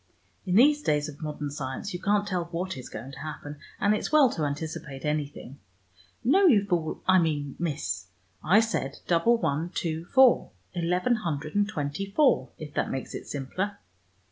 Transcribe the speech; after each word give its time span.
"In 0.47 0.55
these 0.55 0.81
days 0.81 1.07
of 1.07 1.21
modern 1.21 1.51
science 1.51 1.93
you 1.93 1.99
can't 2.01 2.25
tell 2.27 2.45
what 2.45 2.75
is 2.75 2.89
going 2.89 3.11
to 3.11 3.19
happen, 3.19 3.57
and 3.79 3.93
it's 3.93 4.11
well 4.11 4.31
to 4.31 4.43
anticipate 4.45 5.05
anything. 5.05 5.59
No, 6.23 6.47
you 6.47 6.65
fool, 6.65 7.03
I 7.07 7.19
mean 7.19 7.55
Miss, 7.59 8.07
I 8.43 8.61
said 8.61 8.97
double 9.05 9.37
one 9.37 9.69
two 9.75 10.05
four, 10.05 10.49
eleven 10.73 11.17
hundred 11.17 11.53
and 11.53 11.69
twenty 11.69 12.07
four, 12.07 12.49
if 12.57 12.73
that 12.73 12.89
makes 12.89 13.13
it 13.13 13.27
simpler. 13.27 13.77